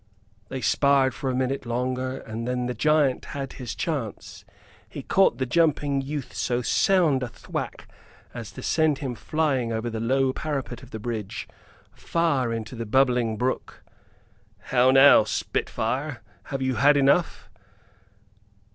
[0.49, 4.43] They sparred for a minute longer, and then the giant had his chance.
[4.89, 7.87] He caught the jumping youth so sound a thwack
[8.33, 11.47] as to send him flying over the low parapet of the bridge
[11.93, 13.83] far into the bubbling brook.
[14.57, 16.23] "How now, spitfire?
[16.45, 17.47] Have you had enough?"